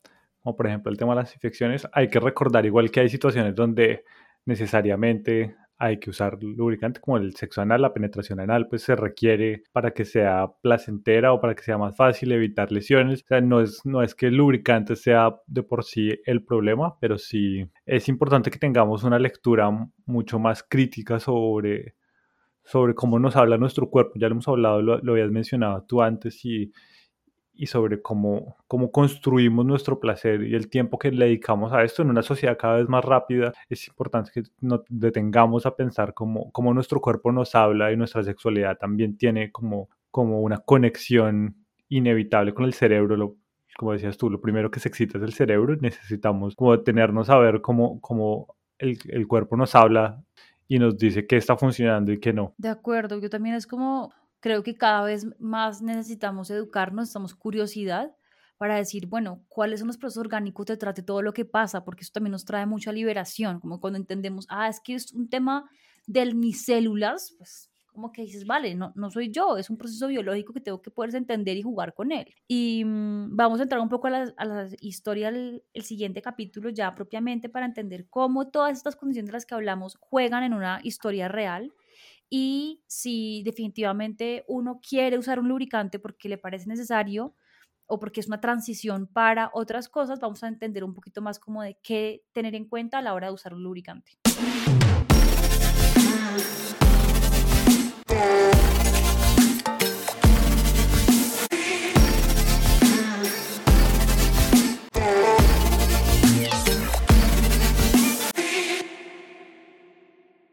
como 0.46 0.56
por 0.56 0.68
ejemplo 0.68 0.92
el 0.92 0.98
tema 0.98 1.16
de 1.16 1.22
las 1.22 1.34
infecciones, 1.34 1.88
hay 1.92 2.08
que 2.08 2.20
recordar 2.20 2.68
igual 2.68 2.92
que 2.92 3.00
hay 3.00 3.10
situaciones 3.10 3.56
donde 3.56 4.06
necesariamente 4.46 5.56
hay 5.78 6.00
que 6.00 6.10
usar 6.10 6.42
lubricante 6.42 7.02
como 7.02 7.18
el 7.18 7.36
sexo 7.36 7.62
anal, 7.62 7.82
la 7.82 7.94
penetración 7.94 8.40
anal, 8.40 8.68
pues 8.70 8.84
se 8.84 8.96
requiere 8.96 9.64
para 9.74 9.92
que 9.92 10.06
sea 10.06 10.48
placentera 10.62 11.34
o 11.34 11.42
para 11.42 11.54
que 11.54 11.64
sea 11.64 11.78
más 11.78 11.96
fácil 11.98 12.32
evitar 12.32 12.72
lesiones. 12.72 13.24
O 13.24 13.28
sea, 13.28 13.42
no 13.42 13.62
es, 13.62 13.82
no 13.86 14.02
es 14.02 14.16
que 14.16 14.28
el 14.28 14.38
lubricante 14.38 14.96
sea 14.96 15.36
de 15.48 15.64
por 15.64 15.84
sí 15.84 16.18
el 16.26 16.44
problema, 16.44 16.98
pero 17.00 17.18
sí 17.18 17.70
es 17.86 18.08
importante 18.08 18.52
que 18.52 18.60
tengamos 18.60 19.04
una 19.04 19.20
lectura 19.20 19.70
mucho 20.06 20.40
más 20.40 20.64
crítica 20.64 21.20
sobre, 21.20 21.96
sobre 22.64 22.96
cómo 22.96 23.20
nos 23.20 23.36
habla 23.36 23.58
nuestro 23.58 23.90
cuerpo. 23.90 24.14
Ya 24.16 24.30
lo 24.30 24.36
hemos 24.36 24.48
hablado, 24.48 24.82
lo, 24.82 25.00
lo 25.00 25.12
habías 25.12 25.32
mencionado 25.32 25.84
tú 25.84 26.02
antes 26.02 26.46
y 26.46 26.72
y 27.58 27.68
sobre 27.68 28.02
cómo, 28.02 28.58
cómo 28.68 28.92
construimos 28.92 29.66
nuestro 29.66 30.00
placer 30.00 30.44
y 30.44 30.56
el 30.56 30.70
tiempo 30.70 31.00
que 31.00 31.12
le 31.12 31.26
dedicamos 31.26 31.74
a 31.74 31.84
esto 31.84 32.02
en 32.02 32.10
una 32.10 32.22
sociedad 32.22 32.58
cada 32.58 32.78
vez 32.78 32.90
más 32.90 33.04
rápida, 33.04 33.54
es 33.70 33.88
importante 33.88 34.32
que 34.34 34.44
nos 34.62 34.82
detengamos 34.90 35.66
a 35.66 35.76
pensar 35.76 36.14
cómo, 36.14 36.52
cómo 36.52 36.74
nuestro 36.74 37.00
cuerpo 37.02 37.32
nos 37.32 37.56
habla 37.56 37.92
y 37.92 37.98
nuestra 37.98 38.24
sexualidad 38.24 38.78
también 38.78 39.18
tiene 39.18 39.52
como, 39.52 39.90
como 40.12 40.42
una 40.42 40.58
conexión 40.58 41.56
inevitable 41.90 42.54
con 42.54 42.66
el 42.66 42.74
cerebro. 42.74 43.16
Lo, 43.16 43.36
como 43.78 43.94
decías 43.94 44.18
tú, 44.18 44.30
lo 44.30 44.42
primero 44.42 44.72
que 44.72 44.80
se 44.80 44.90
excita 44.90 45.18
es 45.18 45.24
el 45.24 45.34
cerebro 45.34 45.76
necesitamos 45.76 46.56
como 46.56 46.76
detenernos 46.76 47.30
a 47.30 47.38
ver 47.38 47.62
cómo, 47.62 48.00
cómo 48.02 48.56
el, 48.78 48.98
el 49.10 49.28
cuerpo 49.28 49.58
nos 49.58 49.76
habla 49.76 50.24
y 50.68 50.80
nos 50.80 50.98
dice 50.98 51.28
qué 51.28 51.38
está 51.38 51.58
funcionando 51.58 52.12
y 52.12 52.20
qué 52.20 52.34
no. 52.34 52.54
De 52.58 52.70
acuerdo, 52.70 53.20
yo 53.20 53.30
también 53.30 53.56
es 53.56 53.68
como 53.68 54.12
creo 54.46 54.62
que 54.62 54.76
cada 54.76 55.02
vez 55.02 55.26
más 55.40 55.82
necesitamos 55.82 56.52
educarnos, 56.52 57.06
necesitamos 57.06 57.34
curiosidad 57.34 58.16
para 58.58 58.76
decir, 58.76 59.08
bueno, 59.08 59.44
cuáles 59.48 59.80
son 59.80 59.88
los 59.88 59.98
procesos 59.98 60.22
orgánicos 60.22 60.68
detrás 60.68 60.94
de 60.94 61.02
todo 61.02 61.24
lo 61.24 61.34
que 61.34 61.46
pasa, 61.46 61.84
porque 61.84 62.04
eso 62.04 62.12
también 62.14 62.34
nos 62.34 62.46
trae 62.46 62.68
mucha 62.68 62.92
liberación, 62.92 63.60
como 63.60 63.82
cuando 63.82 63.98
entendemos, 63.98 64.46
ah, 64.50 64.70
es 64.70 64.80
que 64.80 64.94
es 64.94 65.12
un 65.14 65.30
tema 65.32 65.68
de 66.06 66.32
mis 66.36 66.64
células, 66.64 67.34
pues 67.40 67.72
como 67.88 68.12
que 68.12 68.22
dices, 68.22 68.46
vale, 68.46 68.76
no, 68.76 68.94
no 68.96 69.10
soy 69.10 69.32
yo, 69.32 69.58
es 69.58 69.72
un 69.72 69.78
proceso 69.80 70.10
biológico 70.10 70.54
que 70.54 70.62
tengo 70.62 70.80
que 70.80 70.92
poder 70.92 71.16
entender 71.16 71.58
y 71.58 71.64
jugar 71.64 71.96
con 71.96 72.12
él. 72.12 72.32
Y 72.48 72.86
mm, 72.86 73.36
vamos 73.36 73.60
a 73.60 73.64
entrar 73.64 73.82
un 73.82 73.90
poco 73.90 74.06
a 74.06 74.12
la, 74.12 74.34
a 74.38 74.46
la 74.46 74.70
historia, 74.80 75.30
el, 75.30 75.64
el, 75.74 75.82
siguiente 75.82 76.22
capítulo 76.22 76.70
ya 76.70 76.94
propiamente 76.94 77.50
para 77.50 77.66
entender 77.66 78.06
cómo 78.12 78.50
todas 78.50 78.78
estas 78.78 78.96
condiciones 78.96 79.30
de 79.30 79.34
las 79.34 79.46
que 79.48 79.56
hablamos 79.56 79.98
juegan 80.00 80.44
en 80.44 80.54
una 80.54 80.82
historia 80.84 81.30
real 81.30 81.74
y 82.30 82.84
si 82.88 83.44
definitivamente 83.44 84.44
uno 84.48 84.80
quiere 84.88 85.18
usar 85.18 85.40
un 85.40 85.48
lubricante 85.48 86.00
porque 86.00 86.30
le 86.30 86.38
parece 86.38 86.68
necesario 86.68 87.36
o 87.88 88.00
porque 88.00 88.20
es 88.20 88.28
una 88.28 88.42
transición 88.42 89.08
para 89.08 89.52
otras 89.54 89.90
cosas, 89.90 90.20
vamos 90.20 90.44
a 90.44 90.48
entender 90.48 90.84
un 90.84 90.94
poquito 90.94 91.22
más 91.22 91.40
como 91.40 91.62
de 91.62 91.78
qué 91.84 92.24
tener 92.34 92.56
en 92.56 92.68
cuenta 92.68 92.98
a 92.98 93.02
la 93.02 93.14
hora 93.14 93.28
de 93.28 93.34
usar 93.34 93.54
un 93.54 93.64
lubricante. 93.64 94.20